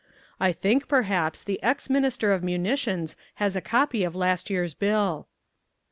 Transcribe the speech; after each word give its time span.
I 0.39 0.51
think, 0.51 0.87
perhaps, 0.87 1.43
the 1.43 1.61
Ex 1.61 1.87
Minister 1.87 2.31
of 2.31 2.43
Munitions 2.43 3.15
has 3.35 3.55
a 3.55 3.61
copy 3.61 4.03
of 4.03 4.15
last 4.15 4.49
year's 4.49 4.73
bill." 4.73 5.27